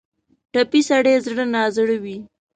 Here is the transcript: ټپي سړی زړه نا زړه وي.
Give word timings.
ټپي 0.53 0.81
سړی 0.89 1.13
زړه 1.25 1.45
نا 1.53 1.63
زړه 1.75 1.97
وي. 2.03 2.17